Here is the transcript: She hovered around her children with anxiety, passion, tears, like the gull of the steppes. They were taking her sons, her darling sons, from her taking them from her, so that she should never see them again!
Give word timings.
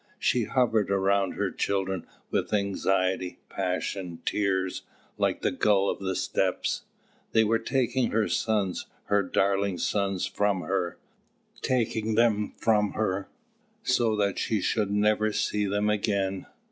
She 0.17 0.45
hovered 0.45 0.89
around 0.89 1.33
her 1.33 1.51
children 1.51 2.07
with 2.31 2.51
anxiety, 2.55 3.37
passion, 3.49 4.23
tears, 4.25 4.81
like 5.19 5.41
the 5.43 5.51
gull 5.51 5.91
of 5.91 5.99
the 5.99 6.15
steppes. 6.15 6.85
They 7.33 7.43
were 7.43 7.59
taking 7.59 8.09
her 8.09 8.27
sons, 8.27 8.87
her 9.03 9.21
darling 9.21 9.77
sons, 9.77 10.25
from 10.25 10.61
her 10.61 10.97
taking 11.61 12.15
them 12.15 12.53
from 12.57 12.93
her, 12.93 13.27
so 13.83 14.15
that 14.15 14.39
she 14.39 14.59
should 14.59 14.89
never 14.89 15.31
see 15.31 15.67
them 15.67 15.87
again! 15.87 16.47